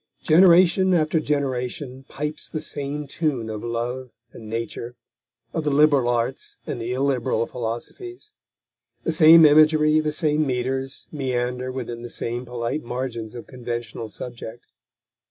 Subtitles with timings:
[0.23, 4.95] Generation after generation pipes the same tune of love and Nature,
[5.53, 8.31] of the liberal arts and the illiberal philosophies;
[9.03, 14.65] the same imagery, the same metres, meander within the same polite margins of conventional subject.